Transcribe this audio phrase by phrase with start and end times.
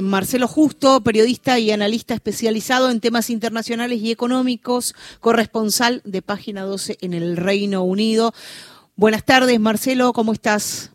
[0.00, 6.98] Marcelo Justo, periodista y analista especializado en temas internacionales y económicos, corresponsal de Página 12
[7.00, 8.32] en el Reino Unido.
[8.96, 10.92] Buenas tardes, Marcelo, ¿cómo estás?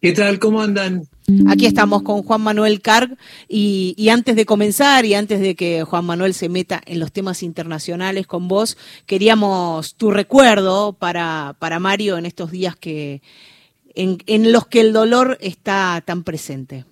[0.00, 0.40] ¿Qué tal?
[0.40, 1.04] ¿Cómo andan?
[1.46, 3.16] Aquí estamos con Juan Manuel Carg
[3.48, 7.12] y, y, antes de comenzar y antes de que Juan Manuel se meta en los
[7.12, 8.76] temas internacionales con vos,
[9.06, 13.22] queríamos tu recuerdo para, para Mario en estos días que,
[13.94, 16.84] en, en los que el dolor está tan presente.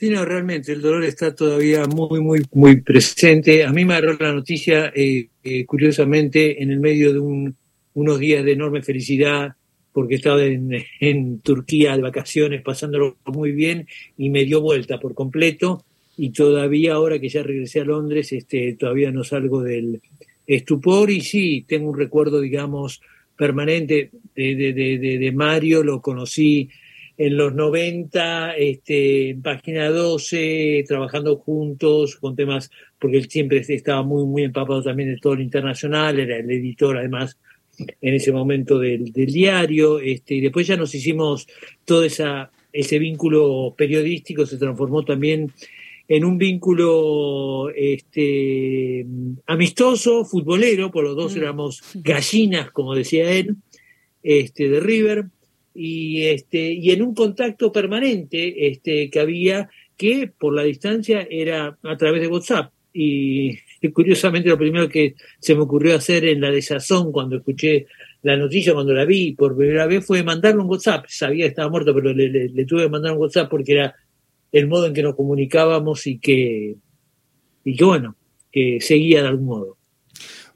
[0.00, 3.64] Sí, no, realmente el dolor está todavía muy, muy, muy presente.
[3.64, 7.54] A mí me agarró la noticia, eh, eh, curiosamente, en el medio de un,
[7.92, 9.56] unos días de enorme felicidad,
[9.92, 10.42] porque estaba
[11.00, 13.86] en, Turquía de vacaciones, pasándolo muy bien,
[14.16, 15.84] y me dio vuelta por completo.
[16.16, 20.00] Y todavía, ahora que ya regresé a Londres, este, todavía no salgo del
[20.46, 21.10] estupor.
[21.10, 23.02] Y sí, tengo un recuerdo, digamos,
[23.36, 26.70] permanente de, de, de, de Mario, lo conocí
[27.16, 34.02] en los 90, este, en página 12, trabajando juntos con temas, porque él siempre estaba
[34.02, 37.38] muy, muy empapado también de todo lo internacional, era el editor además
[38.00, 41.46] en ese momento del, del diario, este, y después ya nos hicimos
[41.84, 45.52] todo esa, ese vínculo periodístico, se transformó también
[46.10, 49.06] en un vínculo este,
[49.46, 53.54] amistoso, futbolero, por los dos éramos gallinas, como decía él,
[54.22, 55.26] este, de River,
[55.74, 61.78] y, este, y en un contacto permanente este, que había que por la distancia era
[61.82, 62.72] a través de WhatsApp.
[62.92, 63.58] Y,
[63.92, 67.86] curiosamente lo primero que se me ocurrió hacer en la desazón cuando escuché
[68.22, 71.04] la noticia, cuando la vi por primera vez, fue mandarle un WhatsApp.
[71.08, 73.94] Sabía que estaba muerto, pero le, le, le tuve que mandar un WhatsApp porque era
[74.52, 76.76] el modo en que nos comunicábamos y que,
[77.64, 78.16] y que bueno,
[78.50, 79.79] que seguía de algún modo.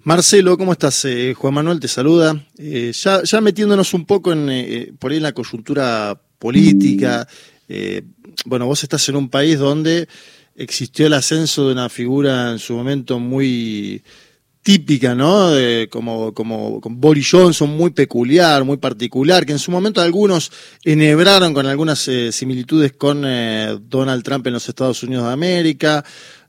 [0.05, 1.07] Marcelo, ¿cómo estás?
[1.07, 2.39] Eh, Juan Manuel te saluda.
[2.59, 7.27] Eh, ya, ya, metiéndonos un poco en, eh, por ahí en la coyuntura política,
[7.71, 8.03] eh,
[8.45, 10.07] bueno, vos estás en un país donde
[10.57, 14.05] existió el ascenso de una figura en su momento muy
[14.63, 15.53] típica, ¿no?
[15.53, 20.53] De, como, como con Boris Johnson, muy peculiar, muy particular, que en su momento algunos
[20.85, 23.23] enhebraron con algunas similitudes con
[23.89, 26.05] Donald Trump en los Estados Unidos de América.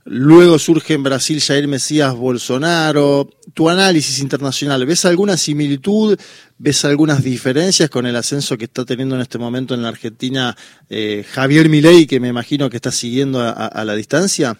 [0.07, 3.27] Luego surge en Brasil Jair Mesías Bolsonaro.
[3.55, 6.15] Tu análisis internacional, ¿ves alguna similitud?
[6.59, 10.55] ¿Ves algunas diferencias con el ascenso que está teniendo en este momento en la Argentina
[10.91, 14.59] eh, Javier Milei, que me imagino que está siguiendo a, a, la distancia?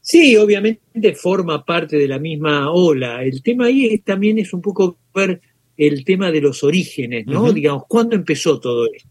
[0.00, 3.22] Sí, obviamente forma parte de la misma ola.
[3.22, 5.40] El tema ahí es, también es un poco ver
[5.76, 7.44] el tema de los orígenes, ¿no?
[7.44, 7.52] Uh -huh.
[7.52, 9.08] Digamos, ¿cuándo empezó todo esto?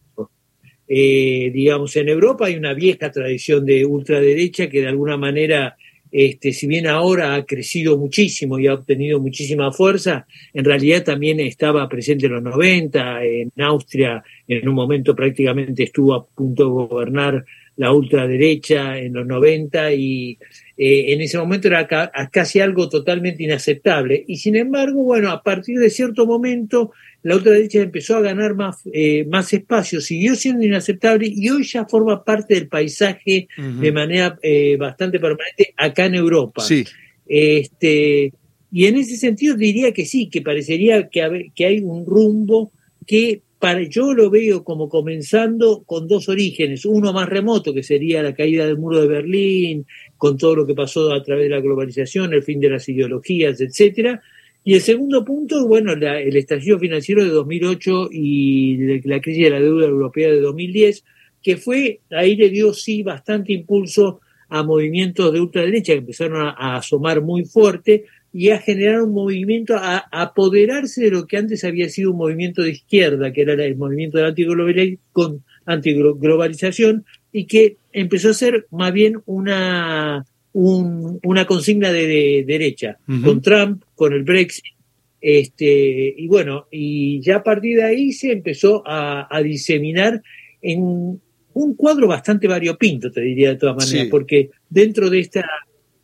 [0.87, 5.75] Eh, digamos, en Europa hay una vieja tradición de ultraderecha que de alguna manera,
[6.11, 11.39] este, si bien ahora ha crecido muchísimo y ha obtenido muchísima fuerza, en realidad también
[11.41, 16.69] estaba presente en los 90, en Austria en un momento prácticamente estuvo a punto de
[16.69, 17.45] gobernar
[17.77, 20.37] la ultraderecha en los 90 y
[20.77, 24.25] eh, en ese momento era ca casi algo totalmente inaceptable.
[24.27, 26.91] Y sin embargo, bueno, a partir de cierto momento
[27.23, 31.85] la ultraderecha empezó a ganar más, eh, más espacio, siguió siendo inaceptable y hoy ya
[31.85, 33.79] forma parte del paisaje uh -huh.
[33.79, 36.63] de manera eh, bastante permanente acá en Europa.
[36.63, 36.83] Sí.
[37.27, 38.33] Este,
[38.71, 42.71] y en ese sentido diría que sí, que parecería que, que hay un rumbo
[43.05, 48.21] que para, yo lo veo como comenzando con dos orígenes, uno más remoto, que sería
[48.21, 49.85] la caída del muro de Berlín,
[50.17, 53.59] con todo lo que pasó a través de la globalización, el fin de las ideologías,
[53.59, 54.21] etcétera,
[54.63, 59.49] y el segundo punto, bueno, la, el estallido financiero de 2008 y la crisis de
[59.49, 61.05] la deuda europea de 2010,
[61.41, 64.19] que fue, ahí le dio sí bastante impulso
[64.49, 68.05] a movimientos de ultraderecha que empezaron a, a asomar muy fuerte
[68.37, 72.17] y a generar un movimiento, a, a, apoderarse de lo que antes había sido un
[72.17, 78.67] movimiento de izquierda, que era el movimiento de la antiglobalización, y que empezó a ser
[78.69, 83.23] más bien una un, una consigna de, de derecha, uh -huh.
[83.23, 84.75] con Trump, con el Brexit,
[85.19, 90.21] este, y bueno, y ya a partir de ahí se empezó a, a diseminar
[90.61, 91.19] en
[91.53, 94.11] un cuadro bastante variopinto, te diría de todas maneras, sí.
[94.11, 95.43] porque dentro de esta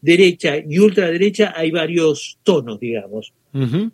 [0.04, 3.34] derecha y ultraderecha hay varios tonos, digamos.
[3.54, 3.90] Uh.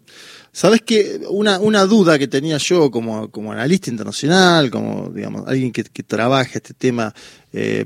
[0.51, 5.71] Sabes que una, una duda que tenía yo como, como analista internacional, como digamos, alguien
[5.71, 7.13] que, que trabaja este tema
[7.53, 7.85] eh,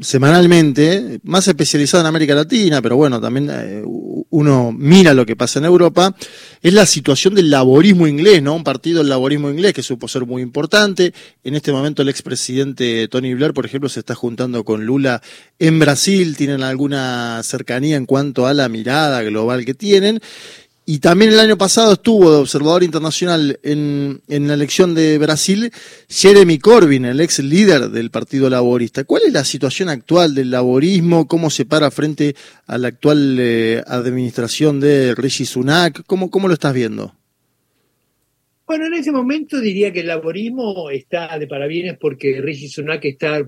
[0.00, 3.82] semanalmente, más especializado en América Latina, pero bueno, también eh,
[4.30, 6.14] uno mira lo que pasa en Europa,
[6.62, 8.54] es la situación del laborismo inglés, ¿no?
[8.54, 11.12] Un partido del laborismo inglés que supo ser muy importante.
[11.44, 15.22] En este momento el expresidente Tony Blair, por ejemplo, se está juntando con Lula
[15.58, 20.20] en Brasil, tienen alguna cercanía en cuanto a la mirada global que tienen.
[20.92, 25.72] Y también el año pasado estuvo de observador internacional en, en, la elección de Brasil
[26.06, 29.04] Jeremy Corbyn, el ex líder del Partido Laborista.
[29.04, 31.26] ¿Cuál es la situación actual del laborismo?
[31.26, 32.34] ¿Cómo se para frente
[32.66, 36.04] a la actual eh, administración de Rishi Sunak?
[36.04, 37.14] ¿Cómo, ¿Cómo lo estás viendo?
[38.66, 43.40] Bueno, en ese momento diría que el laborismo está de parabienes porque Rishi Sunak está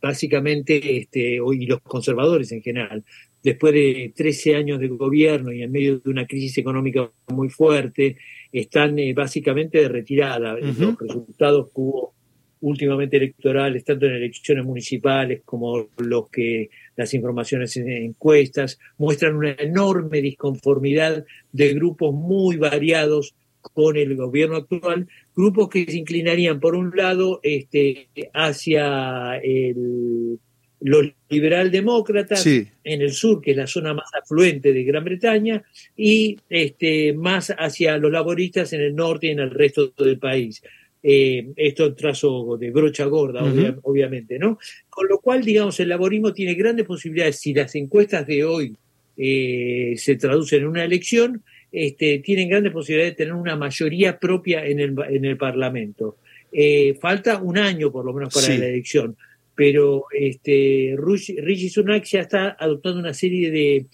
[0.00, 3.04] básicamente, este, y los conservadores en general,
[3.42, 8.16] después de 13 años de gobierno y en medio de una crisis económica muy fuerte,
[8.52, 10.56] están eh, básicamente de retirada.
[10.58, 12.14] Los resultados que hubo
[12.60, 19.52] últimamente electorales, tanto en elecciones municipales como los que las informaciones en encuestas, muestran una
[19.52, 26.74] enorme disconformidad de grupos muy variados con el gobierno actual, grupos que se inclinarían por
[26.74, 30.38] un lado este, hacia el,
[30.80, 35.62] los liberal-demócratas en el sur, que es la zona más afluente de Gran Bretaña,
[35.96, 40.62] y este, más hacia los laboristas en el norte y en el resto del país.
[41.02, 43.42] Eh, esto trazo de brocha gorda,
[43.82, 44.58] obviamente, ¿no?
[44.90, 48.76] Con lo cual, digamos, el laborismo tiene grandes posibilidades, si las encuestas de hoy
[49.16, 54.64] eh, se traducen en una elección, este, tienen grandes posibilidades de tener una mayoría propia
[54.64, 56.16] en el, en el Parlamento.
[56.50, 59.16] Eh, falta un año por lo menos para la elección,
[59.58, 63.86] pero este, Rishi Sunak ya está adoptando una serie de,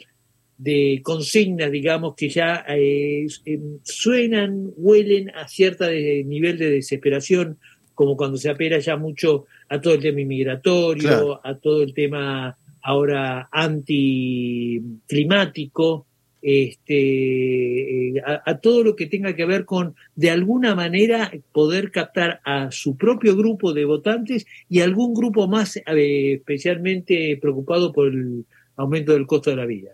[0.58, 7.56] de consignas, digamos, que ya eh, em, suenan, huelen a cierto nivel de desesperación,
[7.94, 12.58] como cuando se apela ya mucho a todo el tema inmigratorio, a todo el tema
[12.82, 16.06] ahora anticlimático
[16.46, 22.40] este, eh, a, todo lo que tenga que ver con, de alguna manera, poder captar
[22.44, 28.44] a su propio grupo de votantes y algún grupo más eh, especialmente preocupado por el
[28.76, 29.92] aumento del costo de la vida.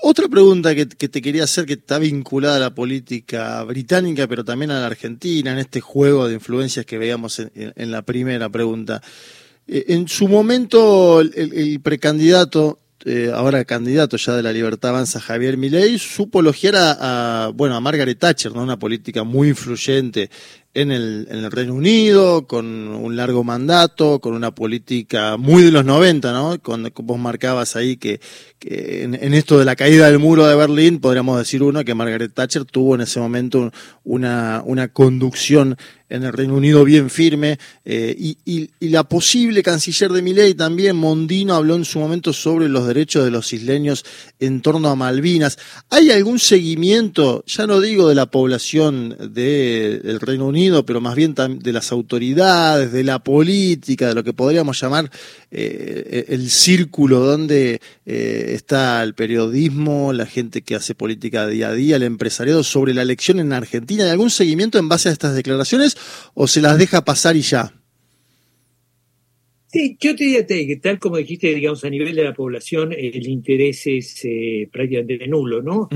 [0.00, 4.70] Otra pregunta que, te quería hacer, que está vinculada a la política británica, pero también
[4.70, 9.02] a la Argentina, en este juego de influencias que veíamos en, la primera pregunta.
[9.66, 15.56] Eh, en su momento, el precandidato eh, ahora candidato ya de la Libertad Avanza, Javier
[15.56, 18.62] Milei, supo elogiar a, bueno, a Margaret Thatcher, ¿no?
[18.62, 20.30] una política muy influyente
[20.72, 25.72] en el, en el Reino Unido, con un largo mandato, con una política muy de
[25.72, 26.60] los 90, ¿no?
[26.62, 28.20] Cuando vos marcabas ahí que,
[28.60, 32.32] que en, esto de la caída del muro de Berlín, podríamos decir uno, que Margaret
[32.32, 33.72] Thatcher tuvo en ese momento
[34.04, 35.76] una, una conducción
[36.10, 40.96] en el Reino Unido bien firme, eh, y, y, la posible canciller de Milei también,
[40.96, 44.04] Mondino, habló en su momento sobre los derechos de los isleños
[44.40, 45.56] en torno a Malvinas.
[45.88, 51.14] ¿Hay algún seguimiento, ya no digo de la población de, del Reino Unido, pero más
[51.14, 55.10] bien de las autoridades, de la política, de lo que podríamos llamar
[55.50, 61.72] eh, el círculo donde eh, está el periodismo, la gente que hace política día a
[61.72, 64.04] día, el empresariado, sobre la elección en Argentina.
[64.04, 65.96] ¿Hay algún seguimiento en base a estas declaraciones
[66.34, 67.72] o se las deja pasar y ya?
[69.72, 73.28] Sí, yo te diría que tal como dijiste, digamos, a nivel de la población el
[73.28, 75.88] interés es eh, prácticamente nulo, ¿no?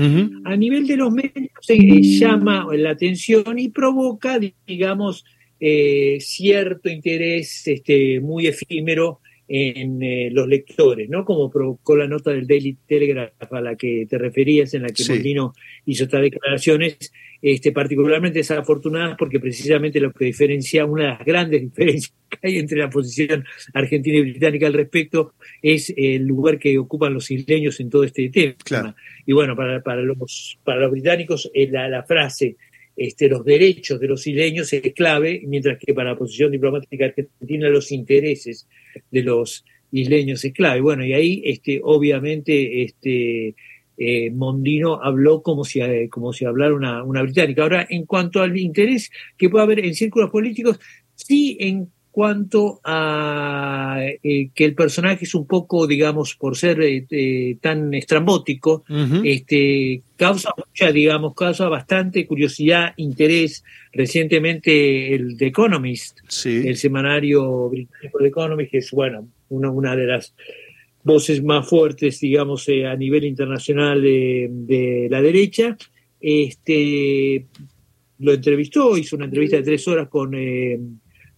[0.45, 5.25] A nivel de los medios se llama la atención y provoca, digamos,
[5.59, 11.23] eh, cierto interés este, muy efímero en eh, los lectores, ¿no?
[11.23, 15.03] Como provocó la nota del Daily Telegraph a la que te referías, en la que
[15.07, 15.53] Molino
[15.85, 17.11] hizo estas declaraciones,
[17.41, 22.57] este, particularmente desafortunadas porque precisamente lo que diferencia, una de las grandes diferencias que hay
[22.57, 27.79] entre la posición argentina y británica al respecto es el lugar que ocupan los isleños
[27.79, 28.95] en todo este tema.
[29.27, 32.57] Y bueno, para, para, los, para los británicos eh, la, la frase
[32.95, 37.69] este, los derechos de los isleños es clave, mientras que para la posición diplomática argentina
[37.69, 38.67] los intereses
[39.11, 40.81] de los isleños es clave.
[40.81, 43.55] Bueno, y ahí este, obviamente este,
[43.97, 47.63] eh, Mondino habló como si, eh, como si hablara una, una británica.
[47.63, 50.79] Ahora, en cuanto al interés que puede haber en círculos políticos,
[51.15, 57.05] sí en cuanto a eh, que el personaje es un poco, digamos, por ser eh,
[57.09, 58.85] eh, tan estrambótico,
[59.21, 63.65] este, causa mucha, digamos, causa bastante curiosidad, interés.
[63.91, 70.05] Recientemente el The Economist, el semanario británico The Economist, que es, bueno, una, una de
[70.05, 70.33] las
[71.03, 75.75] voces más fuertes, digamos, a nivel internacional de, de la derecha,
[76.21, 77.45] este,
[78.19, 80.33] lo entrevistó, hizo una entrevista de tres horas con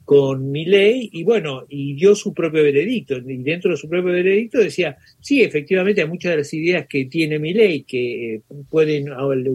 [0.07, 3.17] con ley y bueno, y dio su propio veredicto.
[3.17, 7.05] Y dentro de su propio veredicto decía, sí, efectivamente hay muchas de las ideas que
[7.07, 9.09] tiene ley que eh, pueden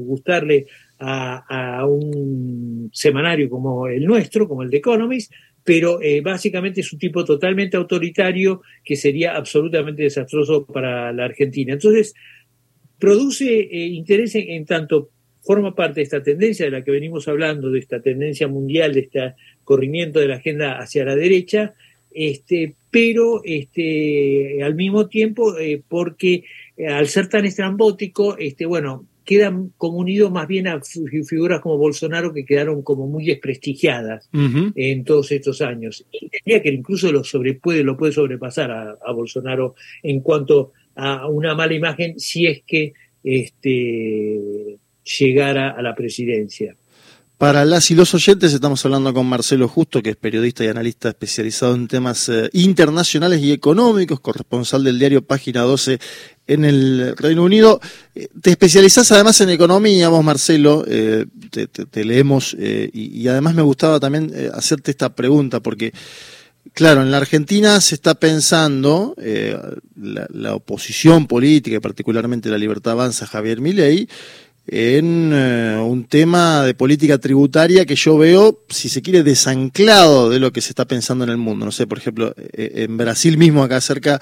[0.04, 0.66] gustarle
[0.98, 5.32] a, un semanario como el nuestro, como el de Economist,
[5.64, 11.72] pero eh, básicamente es un tipo totalmente autoritario que sería absolutamente desastroso para la Argentina.
[11.72, 12.12] Entonces,
[12.98, 15.11] produce eh, interés en, tanto
[15.42, 19.00] forma parte de esta tendencia de la que venimos hablando, de esta tendencia mundial, de
[19.00, 19.34] este
[19.64, 21.74] corrimiento de la agenda hacia la derecha,
[22.14, 26.44] este, pero este, al mismo tiempo, eh, porque
[26.76, 30.80] eh, al ser tan estrambótico, este, bueno, quedan como unidos más bien a
[31.26, 36.04] figuras como Bolsonaro que quedaron como muy desprestigiadas en todos estos años.
[36.10, 41.28] Y diría que incluso lo, sobre, puede, lo puede sobrepasar a, Bolsonaro en cuanto a
[41.28, 46.76] una mala imagen si es que este, llegara a la presidencia.
[47.42, 51.08] Para las y los oyentes estamos hablando con Marcelo Justo, que es periodista y analista
[51.08, 55.98] especializado en temas eh, internacionales y económicos, corresponsal del diario Página 12
[56.46, 57.80] en el Reino Unido.
[58.14, 63.98] Eh, te especializás además en economía, vos Marcelo, eh, te, leemos y, además me gustaba
[63.98, 65.92] también hacerte esta pregunta porque...
[66.74, 69.16] Claro, en la Argentina se está pensando,
[69.96, 74.08] la, oposición política, y particularmente la Libertad Avanza, Javier Milei,
[74.66, 80.38] en eh, un tema de política tributaria que yo veo, si se quiere, desanclado de
[80.38, 81.64] lo que se está pensando en el mundo.
[81.64, 84.20] No sé, por ejemplo, eh, en Brasil mismo, acá cerca,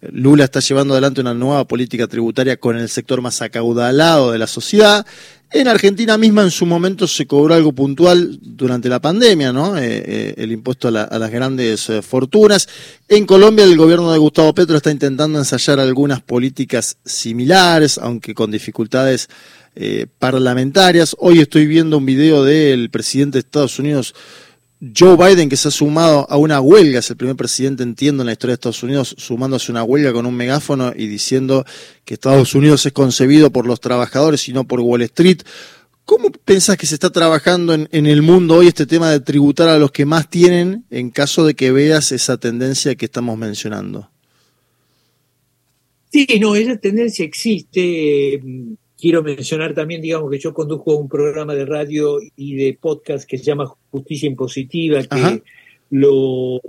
[0.00, 4.46] Lula está llevando adelante una nueva política tributaria con el sector más acaudalado de la
[4.46, 5.04] sociedad.
[5.52, 9.76] En Argentina misma en su momento se cobró algo puntual durante la pandemia, ¿no?
[9.76, 12.68] Eh, el impuesto a, a las grandes fortunas.
[13.08, 18.52] En Colombia el gobierno de Gustavo Petro está intentando ensayar algunas políticas similares, aunque con
[18.52, 19.28] dificultades
[19.74, 21.14] eh, parlamentarias.
[21.18, 24.14] Hoy estoy viendo un video del presidente de Estados Unidos,
[24.96, 28.26] Joe Biden, que se ha sumado a una huelga, es el primer presidente, entiendo, en
[28.26, 31.66] la historia de Estados Unidos, sumándose a una huelga con un megáfono y diciendo
[32.04, 35.42] que Estados Unidos es concebido por los trabajadores y no por Wall Street.
[36.06, 39.68] ¿Cómo pensás que se está trabajando en, en, el mundo hoy este tema de tributar
[39.68, 44.10] a los que más tienen en caso de que veas esa tendencia que estamos mencionando?
[46.10, 48.40] Sí, no, esa tendencia existe.
[49.00, 53.38] Quiero mencionar también, digamos, que yo conduzco un programa de radio y de podcast que
[53.38, 55.42] se llama Justicia Impositiva, que
[55.90, 56.60] lo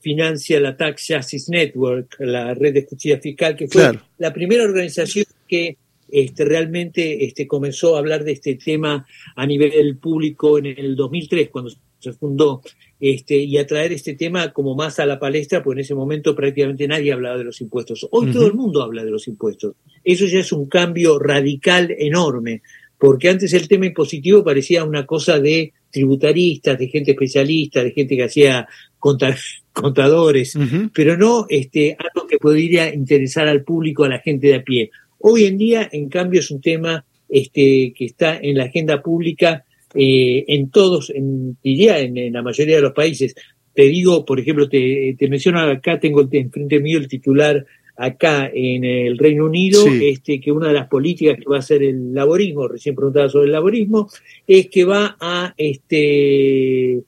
[0.00, 5.24] financia la Tax Justice Network, la red de justicia fiscal, que fue la primera organización
[5.48, 5.78] que
[6.10, 11.48] este, realmente este, comenzó a hablar de este tema a nivel público en el 2003,
[11.48, 12.62] cuando se fundó
[13.06, 16.34] este, y a traer este tema como más a la palestra, pues en ese momento
[16.34, 18.08] prácticamente nadie hablaba de los impuestos.
[18.10, 19.74] Hoy todo el mundo habla de los impuestos.
[20.02, 22.62] Eso ya es un cambio radical enorme,
[22.96, 28.16] porque antes el tema impositivo parecía una cosa de tributaristas, de gente especialista, de gente
[28.16, 28.66] que hacía
[29.74, 30.56] contadores,
[30.94, 34.90] pero no este, algo que podría interesar al público, a la gente de a pie.
[35.18, 39.66] Hoy en día, en cambio, es un tema este, que está en la agenda pública
[39.94, 43.34] eh, en todos, en, diría en, la mayoría de los países.
[43.74, 47.64] Te digo, por ejemplo, te, te menciono acá, tengo enfrente mío el titular
[47.96, 51.82] acá en el Reino Unido, este, que una de las políticas que va a hacer
[51.82, 54.08] el laborismo, recién preguntaba sobre el laborismo,
[54.46, 57.02] es que va a este,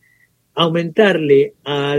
[0.55, 1.97] aumentarle a,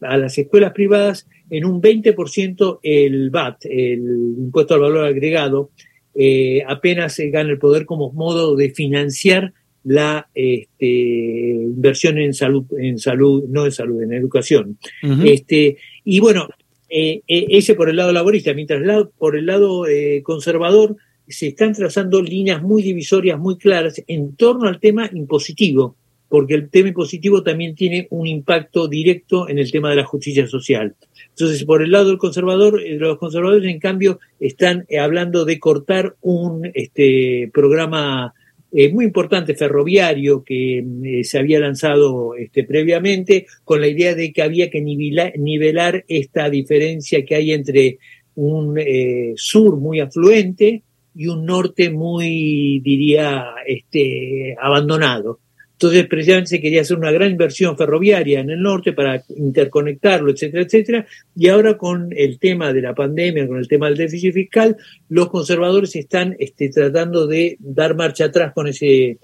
[0.00, 5.70] a las escuelas privadas en un 20% el VAT, el impuesto al valor agregado,
[6.14, 9.54] eh, apenas gana el poder como modo de financiar
[9.84, 14.78] la este, inversión en salud, en salud, no en salud, en educación.
[15.24, 16.48] este, y bueno,
[16.88, 18.82] eh, eh, ese por el lado laborista, mientras
[19.18, 20.96] por el lado eh, conservador
[21.26, 25.96] se están trazando líneas muy divisorias, muy claras en torno al tema impositivo,
[26.28, 30.46] porque el tema impositivo también tiene un impacto directo en el tema de la justicia
[30.46, 30.94] social.
[31.30, 36.70] Entonces, por el lado del conservador, los conservadores, en cambio, están hablando de cortar un
[36.74, 38.34] este, programa
[38.74, 44.32] eh, muy importante ferroviario que eh, se había lanzado este, previamente con la idea de
[44.32, 47.98] que había que nivelar, esta diferencia que hay entre
[48.34, 50.82] un eh, sur muy afluente
[51.14, 55.40] y un norte muy, diría, este, abandonado.
[55.82, 60.62] Entonces, precisamente se quería hacer una gran inversión ferroviaria en el norte para interconectarlo, etcétera,
[60.62, 61.06] etcétera.
[61.34, 64.76] Y ahora con el tema de la pandemia, con el tema del déficit fiscal,
[65.08, 69.18] los conservadores están este, tratando de dar marcha atrás con ese,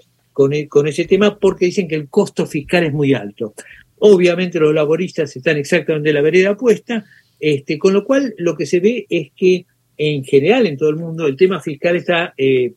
[0.51, 3.53] e, con ese tema porque dicen que el costo fiscal es muy alto.
[3.99, 7.05] Obviamente los laboristas están exactamente en la vereda opuesta,
[7.39, 10.97] este, con lo cual lo que se ve es que en general en todo el
[10.97, 12.73] mundo el tema fiscal está eh,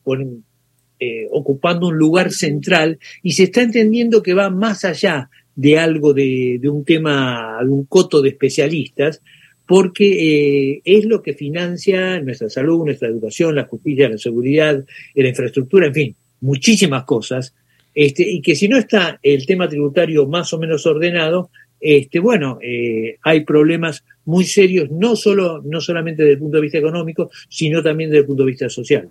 [1.03, 6.13] eh, ocupando un lugar central y se está entendiendo que va más allá de algo
[6.13, 9.21] de, un tema, de un coto de especialistas,
[9.65, 14.83] porque eh, es lo que financia nuestra salud, nuestra educación, la justicia, la seguridad,
[15.15, 17.53] la infraestructura, en fin, muchísimas cosas,
[17.93, 22.59] este, y que si no está el tema tributario más o menos ordenado, este, bueno,
[22.61, 27.29] eh, hay problemas muy serios, no, solo, no solamente desde el punto de vista económico,
[27.49, 29.09] sino también desde el punto de vista social.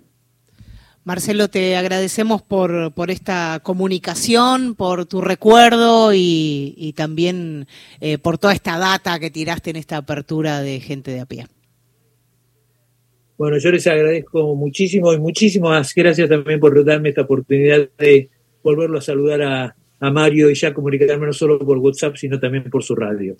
[1.05, 7.67] Marcelo, te agradecemos por, por esta comunicación, por tu recuerdo y, también
[7.99, 11.47] eh, por toda esta data que tiraste en esta apertura de gente de a pie.
[13.37, 18.29] Bueno, yo les agradezco muchísimo y muchísimas gracias también por darme esta oportunidad de
[18.63, 22.69] volverlo a saludar a, a Mario y ya comunicarme no solo por WhatsApp, sino también
[22.69, 23.35] por su radio.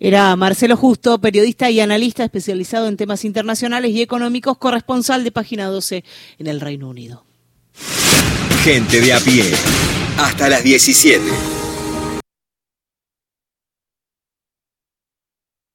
[0.00, 5.66] Era Marcelo Justo, periodista y analista especializado en temas internacionales y económicos, corresponsal de Página
[5.66, 6.04] 12
[6.38, 7.24] en el Reino Unido.
[8.64, 9.44] Gente de a pie.
[10.18, 11.22] Hasta las 17.